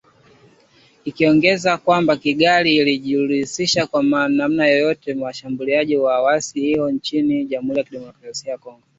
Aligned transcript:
ikiongezea 1.05 1.77
kwamba 1.77 2.15
Kigali 2.17 2.77
haijihusishi 2.79 3.81
kwa 3.87 4.03
namna 4.27 4.67
yoyote 4.67 5.13
na 5.13 5.21
mashambulizi 5.21 5.93
ya 5.93 5.99
waasi 6.01 6.73
hao 6.73 6.91
nchini 6.91 7.45
Jamuhuri 7.45 7.79
ya 7.79 7.85
Demokrasia 7.99 8.51
ya 8.51 8.57
Kongo 8.57 8.81